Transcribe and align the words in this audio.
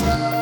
Bye. 0.00 0.41